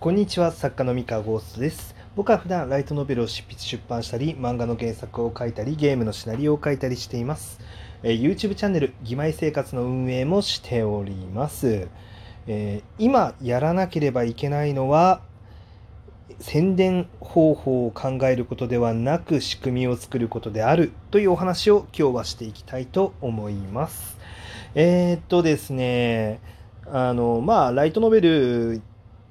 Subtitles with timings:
[0.00, 1.94] こんにちは作家の三河ゴーストです。
[2.16, 7.60] 僕は普段ライトノベルを執筆出版したり漫画の原作を書いたりゲームのシナリオを書いたりしています、
[8.02, 11.88] えー YouTube チャンネル「義妹生活」の運営もしております、
[12.46, 15.20] えー今やらなければいけないのは
[16.38, 24.16] 宣伝方法を考えることではなく仕組みを作ることであるというお話を今日はしていきたいと思います。
[24.74, 26.40] えーっとですね
[26.86, 28.80] あのまあライトノベル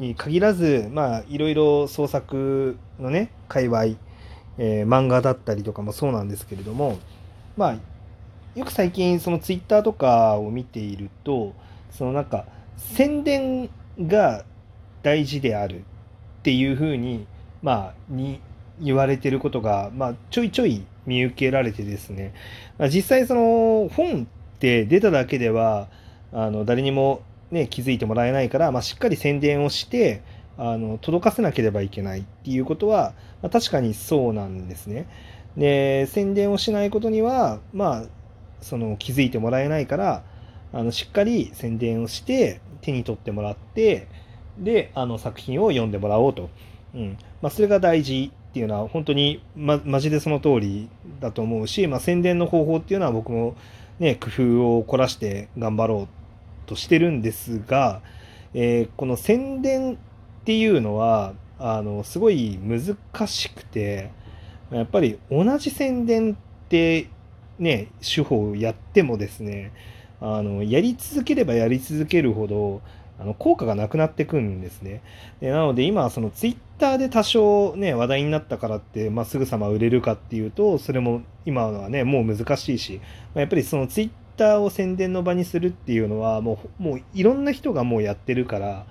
[0.00, 3.84] に限らずまあいろいろ創作のね界隈、
[4.58, 6.98] えー漫画だったりとかもそうなんですけれども
[7.56, 7.76] まあ
[8.58, 11.54] よく最近そのツイッターとかを見ていると
[11.90, 13.70] そのなんか宣伝
[14.00, 14.44] が
[15.02, 15.82] 大事であるっ
[16.42, 17.26] ていうふうに
[17.62, 18.40] まあに
[18.80, 22.34] 言われてることが、まあ、ちょいちょい見受けられてですね、
[22.78, 25.88] まあ、実際その本って出ただけでは
[26.32, 30.22] あの誰にも、ね、気づいてもらえないから、まあ、しっかり宣伝をして
[30.56, 35.08] あの届かせなければいけないっていうことは、まあ、確かにそうなんですね。
[35.56, 38.04] で宣伝をしないことにはまあ
[38.60, 40.22] その気づいてもらえないから
[40.72, 44.06] あのしっかり宣伝をして手に取ってもらって
[44.58, 46.50] であの作品を読んでもらおうと、
[46.94, 50.88] うんまあ、それが大事っていうのは本当に、ま、マジでその通り
[51.20, 53.56] だと思うし、まあ、宣伝の方法っていうのは僕も、
[53.98, 56.19] ね、工夫を凝らして頑張ろう
[56.66, 58.02] としてるんですが、
[58.54, 59.96] えーこの宣伝っ
[60.44, 64.10] ていうのはあのすごい難しくて
[64.70, 66.36] やっぱり同じ宣伝っ
[66.68, 67.08] て
[67.58, 69.72] ね手法をやってもですね
[70.20, 72.80] あのやり続ければやり続けるほど
[73.18, 75.02] あの効果がなくなってくんですね。
[75.40, 83.00] でなので今そのツイッターで多少ね話題になったからって、まあ、すぐさま売れるかっていうとそれも今のはねもう難しいし、
[83.34, 84.10] まあやっぱりそのツイッ
[84.40, 88.86] ターを宣伝の場にするっていうのはもうもういろんな人がもうやってるから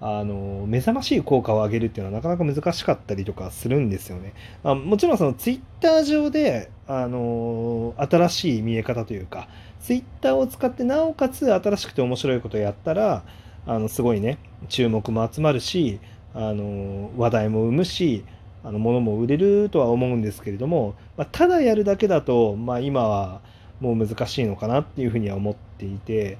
[0.00, 4.32] あの目覚ましい効果を上げるっていうのはなかなか難しかったりとかするんですよね。
[4.64, 9.48] あもちろんそのツイッター上であの新しい見え方というか
[9.80, 13.22] ツイッターを使ってなおかつ新しくて面白いことをやったら
[13.66, 14.38] あのすごいね
[14.68, 16.00] 注目も集まるし
[16.34, 18.24] あの話題も生むし
[18.64, 23.40] あの物も売れるとは思うんですけれども、まあ、ただやるだけだと、まあ、今は
[23.80, 26.38] もう難しいのかなっていうふうには思っていて。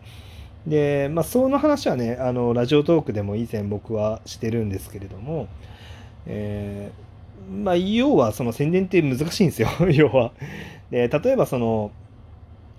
[0.67, 5.49] で、まあ、その話はねあのラジオトークでも以前僕はしてるんですけれども、
[6.27, 7.09] えー
[7.51, 9.69] まあ、要はその宣伝って難しいんですよ。
[9.93, 10.33] 要は。
[10.91, 11.91] で例えばその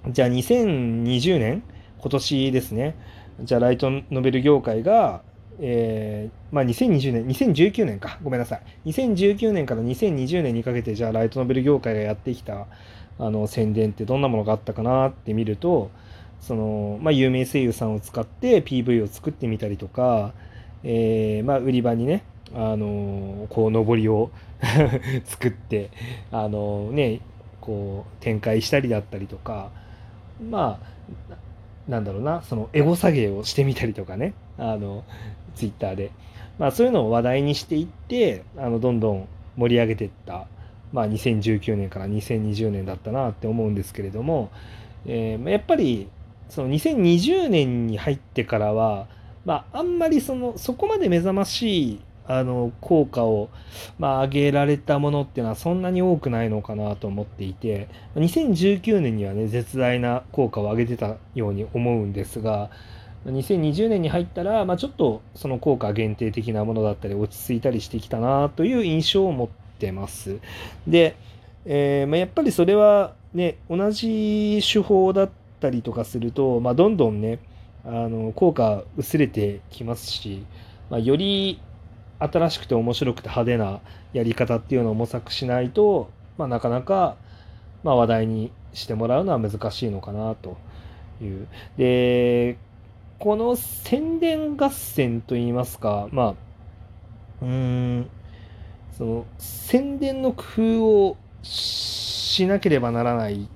[0.07, 1.63] じゃあ2020年
[1.99, 2.95] 今年ですね
[3.41, 5.21] じゃあライトノベル業界が、
[5.59, 8.19] えーまあ、2020年2019年か。
[8.23, 8.89] ごめんなさい。
[8.91, 12.67] 2019年から2020年にかけてじゃあライトノベル業界がやってきた
[13.19, 15.91] あの宣伝ってどんなものがあったかなって見ると
[16.41, 20.33] その、まあ、有名声優さんを使って PV を作ってみたりとか、
[20.83, 22.23] えーまあ、売り場にね
[22.55, 24.31] あのこう上りを
[25.25, 25.91] 作って
[26.31, 27.19] あのね
[27.61, 29.69] こう展開したりだったりとか
[30.49, 30.79] ま
[31.29, 31.39] あ
[31.91, 35.03] なんだろうなそのエゴ下げをしてみたりとかねあの
[35.55, 36.11] ツイッターで、
[36.57, 40.47] まあ、そういうのを話題にしていってあのどんどん盛り上げていった、
[40.91, 44.51] まあ、2019年から2020年だったなって思うんですけれども、
[45.05, 46.09] えーやっぱり
[46.49, 49.07] その2020年に入ってからは、
[49.45, 53.49] まあ、あんまりそのそこまで目覚ましいあの効果を、
[53.97, 62.69] まあ、上げられたものっていうのはそんなに多くないのかなと思っていて2019年にはね絶大な効果を上げてたように思うんですが
[63.25, 70.39] 2020年に入ったら、まあ、ちょっとその効果限定的なものだったり落ち着いたりしてきたなという印象を持ってます。
[70.87, 71.15] で、
[71.65, 75.29] えーまあ、やっぱりそれはね同じ手法だっ
[75.59, 77.39] たりとかすると、まあ、どんどんね
[77.85, 80.45] あの効果薄れてきますし、
[80.89, 81.61] まあ、より
[82.19, 83.79] 新しくて面白くて派手な
[84.13, 87.15] やり方っていうのを模索しないと、まあ、なかなか、
[87.83, 90.57] まあ、話題にしてもらうのは難しいのかなと
[91.21, 91.47] いう。
[91.77, 92.57] で
[93.19, 96.35] この宣伝合戦といいますかまあ
[97.41, 98.09] うーん
[98.99, 103.47] その宣伝の工夫をしなければならないっ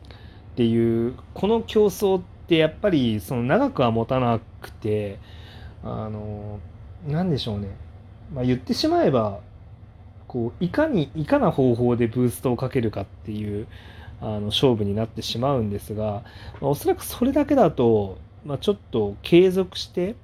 [0.55, 5.19] ていうこの競争ってやっぱりその長くは持たなくて
[5.83, 6.59] あの
[7.05, 7.75] なんでしょうね。
[8.33, 9.41] まあ、言ってしまえば
[10.29, 13.67] こういかにいかな方法でブーストをかけるかっていう
[14.21, 16.23] あの勝負になってしまうんですが、
[16.61, 20.15] まあ、おそらくそれだけだと、まあ、ちょっと継続して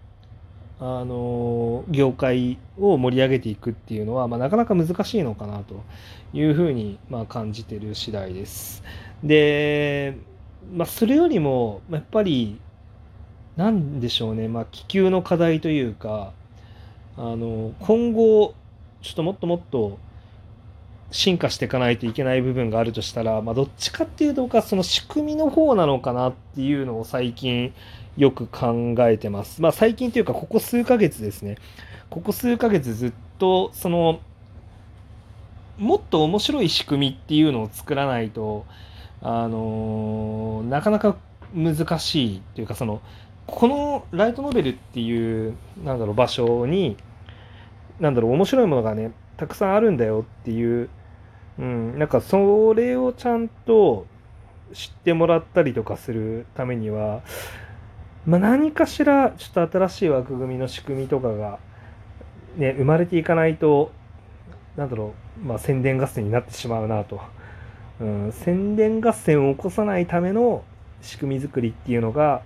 [0.82, 5.84] あの業界を盛り上げていくっていうのは、まあ、なかなか難しいのかなと
[6.34, 8.82] いうふうに、まあ、感じてる次第です。
[9.22, 10.18] で、
[10.74, 12.60] まあ、それよりもやっぱり
[13.58, 16.32] なんでしょうね、まあ、気球の課題というか
[17.18, 18.54] あの今後
[19.02, 20.00] ちょっともっともっと
[21.12, 27.74] 進化していかないといけない部分があるとしたら、まあ、どっちかっていうと僕はその仕組みの方なのかなっていうのを最近
[28.20, 29.62] よく考えてます。
[29.62, 31.58] まあ、最近というかここ数ヶ月ですね。
[32.10, 34.20] ここ数ヶ月ずっとその
[35.78, 38.66] もっと面白い仕組みっていうのを作らないと
[39.22, 41.16] あのなかなか
[41.54, 43.02] 難しいというかその
[43.48, 46.98] このライトノベルっていうなんだろう場所に
[48.00, 50.90] なんだろう面白いものがねたくさんあるんだよっていう
[51.60, 54.08] うん、なんかそれをちゃんと
[54.74, 57.22] 知ってもらったりとかするためには、
[58.26, 61.60] まあ、何かしらちょっと新しい枠組みの仕組みとかが、
[62.58, 63.92] ね、生まれていかないと、
[64.76, 67.20] なんだろう、まあ、宣伝合戦になってしまうなと。
[68.02, 70.64] うん、宣伝合戦を起こさないための
[71.02, 72.44] 仕組み作りっていうのが、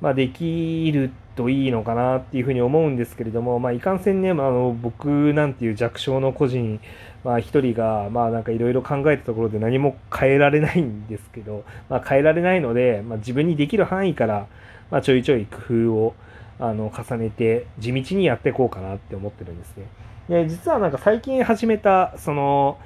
[0.00, 6.80] まあ、できるといいのかなっていうふうに思うんですけれども、まあ、いかんせんね、まあ、あの僕なんていう弱小の個人、
[7.24, 14.46] まあ、一人が、まあ、なんかいろいろ考えたところで何も変えられないんですけど、まあ、変えられないので、まあ、自分にできる範囲から、
[14.90, 15.56] まあ、ちょいちょい工
[15.88, 16.14] 夫を
[16.58, 19.86] あの重ねて地道にやっていこうかなって思ってるんですね。
[20.28, 22.78] で実はなんか最近始めたその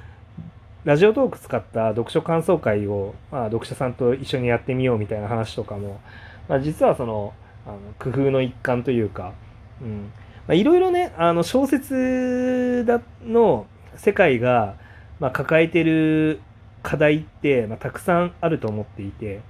[0.85, 5.99] ラジオトーク使った読書感想会を、まあ、読者さんと一緒にやってみようみたいな話とかも、
[6.47, 7.33] まあ、実はその
[7.65, 9.33] あの工夫の一環というか、
[9.81, 10.11] うん
[10.47, 13.67] まあ、いろいろねあの小説だの
[13.97, 14.75] 世界が、
[15.19, 16.41] まあ、抱えてる
[16.81, 19.41] 課題って、まあ、たくさんあると思っていて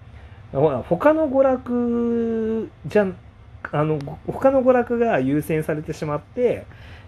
[0.52, 3.08] ほら他の娯楽じゃ
[3.72, 6.66] あの他の娯楽が優先されてしまって、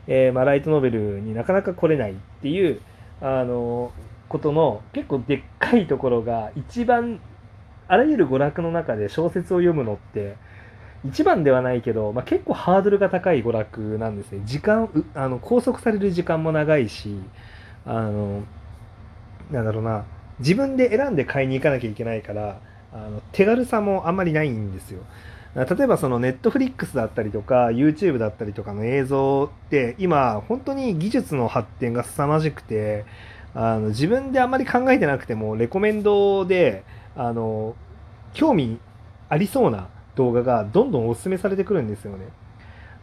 [0.08, 2.82] えー、まあ、ライトノベルになかなか来れないっていう
[3.22, 3.92] あの
[4.30, 7.20] ことの結構でっかいところが一番
[7.88, 10.36] あらゆる娯楽の中で小説を読むのって
[11.04, 14.42] 一番ではないけど、まあ、結構ハードルが高い娯楽なんですね。
[14.46, 17.18] 時間、あの拘束される時間も長いし、
[17.86, 18.44] あの、
[19.50, 20.06] なんだろうな、
[20.40, 22.60] 自分で選んで買いに行かなきゃいけないから、
[22.94, 25.02] あの手軽さもあんまりないんですよ。
[25.56, 33.04] 例えばそのネットフリックスだったりとか YouTube だったりとかの映像って今本当に技術の発展が凄まじくて
[33.54, 36.86] あの自分であんまり考えてなくてもレコメンドで
[37.18, 37.76] あの
[38.34, 38.80] 興味
[39.28, 42.28] ありそうな動画がどんどんおすすめされてくるんですよね。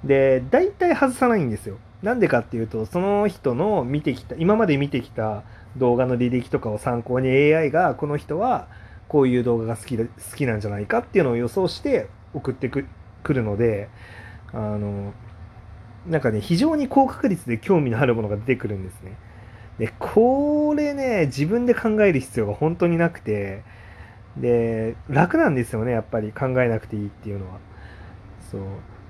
[0.05, 1.79] で、大体外さないんですよ。
[2.03, 5.43] なんでかっていうと、その人の見てきた、今まで見てきた
[5.77, 8.69] 動画の履歴とかを参考に AI がこの人は
[9.09, 10.07] こういう動画が好き好
[10.37, 12.87] きなんじゃないかっていうのを予想して送ってく
[13.29, 13.89] るので、
[14.53, 15.13] あの、
[16.07, 19.17] なんかね、非常に高確率で興味のあるものが出てくるんですね。
[19.79, 23.63] で、これね、自分で考える必要が本当になくて、
[24.37, 27.59] で、楽なんですよね、やっぱり考えなくていいっていうのは。
[28.51, 28.61] そう。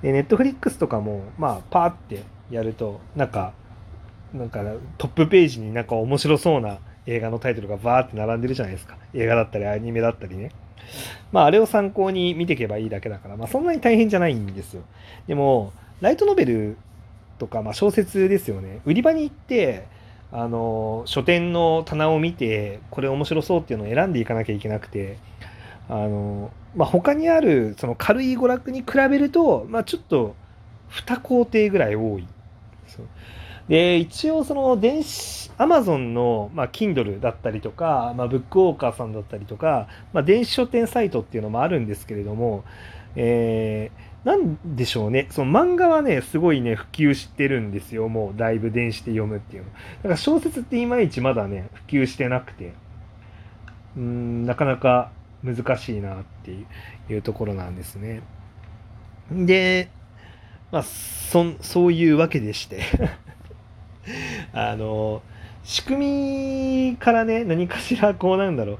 [0.02, 3.52] で、ネットフリックスとかも、まあ、パーってやると、なんか、
[4.32, 4.62] なんか
[4.98, 6.78] トップページになんか面白そうな
[7.08, 8.96] 映画のタイトルがバーって並んでるじゃないですか。
[9.14, 10.50] 映画だったりアニメだったりね。
[11.32, 14.82] まあ、あれを参考に見ていけばいいだけだから、まあ、そんなに大変じゃないんですよ。
[15.26, 16.76] でも、ライトノベル
[17.38, 18.80] とか、まあ、小説ですよね。
[18.84, 19.86] 売り場に行って、
[20.30, 25.18] あの書店の棚を見てこれ面白そうっていうのを選んでいかなきゃいけなくて
[25.88, 30.34] あの、まあ、他にあるその軽い娯楽に比べると、まあ、ちょっと
[30.90, 32.26] 2工程ぐらい多い。
[33.68, 42.64] で一応その電子アマゾンの、まあ、Kindle だったりとか、まあ、ブックオーカーさんだったりとか、まあ、電子書店サイトっていうのもあるんですけれども、
[43.16, 45.28] えーなんでしょうね。
[45.30, 48.08] その漫画はね、すごいね、普及してるんですよ。
[48.08, 49.70] もう、だいぶ電子で読むっていうの。
[49.70, 52.72] だから小説っていまいちまだね、普及してなくて、
[53.96, 55.12] うん、なかなか
[55.42, 56.50] 難しいなって
[57.12, 58.22] いうところなんですね。
[59.30, 59.88] で、
[60.72, 62.82] まあ、そ、そういうわけでして
[64.52, 65.22] あの、
[65.68, 68.78] 仕組みからね、何かしらこうなんだろう。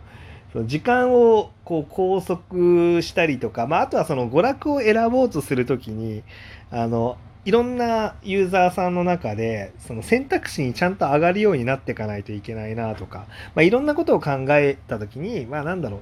[0.54, 6.23] その時間をこう拘束したりとか、まあ、あとはその娯楽を選ぼうとするときに
[6.71, 16.00] あのいろんなユーザーさんの中でその選択肢にちゃんと上がるようになっていかないといけないなとか、まあ、いろんなことを考えたときにまあなんだろう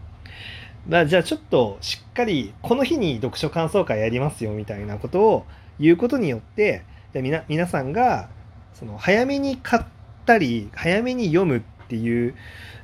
[0.89, 5.47] まあ、じゃあちょっとしっかりこの日に読書感想会やりますよみたいなことを
[5.81, 8.29] 言うことによってじゃ皆皆さんが
[8.73, 9.96] その早めに買って
[10.27, 12.35] たり早めに読むっていう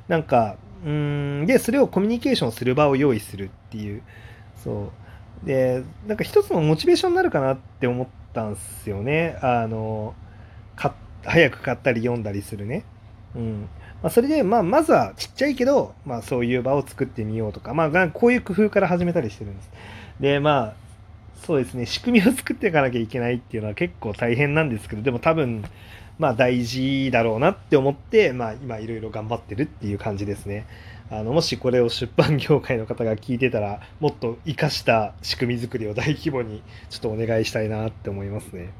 [0.07, 4.01] なんかうんでそれをコミュニケーションする場を用意するっていう
[4.63, 4.91] そ
[5.43, 5.45] う。
[5.45, 9.37] でなんか一つのモチベーションになるかなって思ったんすよね。
[9.41, 10.15] あの
[10.75, 10.95] か
[11.25, 12.85] 早く買ったり読んだりするね。
[13.35, 13.69] うん。
[14.01, 19.71] まあ、それで、まあ、まずはちっちゃいけど、まあ、そういう場を作ってみようとか、まあ、こういう工夫から始めたりしてるんです。
[20.19, 20.73] で、まあ、
[21.45, 25.63] そうですね、仕組みを作っていかなきゃいけないっていうのは結構大変なんですけど、でも多分、
[26.19, 30.65] まあ大事だろうなって思って、まあ今いろいろ頑張ってるっていう感じですね。
[31.11, 38.71] あのもしこれを出版業界の方が聞いてたらもっと活かした仕組み作りを大規模にちょっとお願いしたいなって思いますね。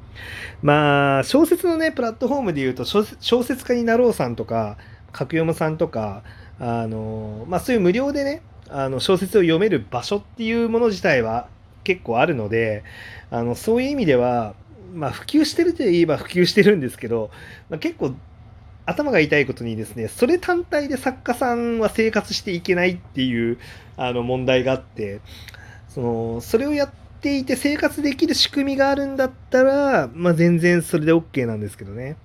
[0.62, 3.04] まあ小説のねプラットフォームで言うと小
[3.42, 4.78] 説家になろうさんとか
[5.12, 6.22] 角読さんとか
[6.58, 11.48] あの、まあ、そういう無料でねあの小説を読める場所っていうもの自体は
[11.84, 12.82] 結構あるので
[13.30, 14.54] あのそういう意味では、
[14.94, 17.30] まあ、普及してるといえば普及してるんですけど、
[17.68, 18.14] まあ、結構
[18.86, 23.58] 頭が痛いことにですね、それ単体で作家さんは生活していけないっていう
[23.96, 25.20] あの問題があって、
[25.88, 32.16] その、それをやっていて生活できる仕組みがあるんだったら、まあ全然それで OK なんですけどね。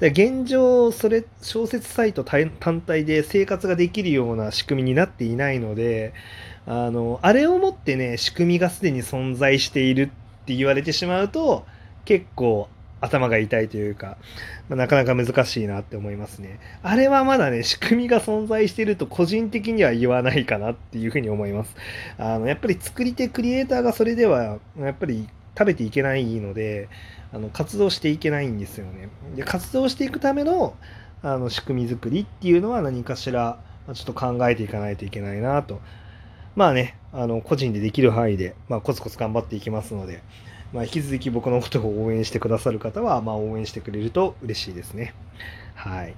[0.00, 2.50] で現状、それ、小説サイト単
[2.82, 6.12] 体で生活ができるような仕組みになっていないので、
[6.66, 10.10] あの、あれをもってね、仕組みがすでに存在している
[10.42, 11.64] って言われてしまうと、
[12.06, 12.68] 結構
[13.02, 14.16] 頭が痛いというか、
[14.70, 16.58] まあ、なかなか難しいなって思いますね。
[16.82, 21.76] あれはまだね、仕組みが存在してると個人的には言わないかなっていうふうに思います。
[22.16, 26.88] あの、やっぱり作り手、クリエイターがそれでは、やっぱり食べていけないので、
[27.32, 29.08] あの活動していけないんですよね。
[29.34, 30.74] で活動していくための
[31.22, 33.58] あの仕組み作りっていうのは何かしら
[33.92, 35.80] ちょっと考えていかないといけないなと。
[36.54, 40.22] まあね、あの個人でできる範囲で、まあ、コツコツ頑張っていきますので、
[40.72, 45.14] まあ、引き続き僕のことを応援してくださる方は、まあ、応援してくれると嬉しいですね。
[45.74, 46.14] はい。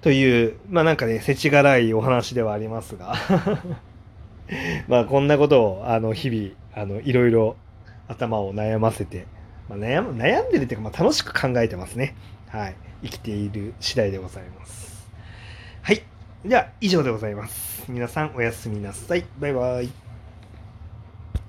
[0.00, 3.14] という、まあなんかね、世知辛いお話ではありますが
[4.88, 7.56] まあこんなことを、あの、日々、あの、いろいろ
[8.08, 9.26] 頭を悩ませて、
[9.68, 12.14] まあ、悩悩んでるっていうか、まあ、楽しく考えてますね。
[12.48, 12.74] はい。
[13.02, 15.10] 生きている次第でございます。
[15.82, 16.02] はい。
[16.44, 17.84] じゃあ、以上でございます。
[17.88, 19.24] 皆さんおやすみなさい。
[19.38, 20.01] バイバイ。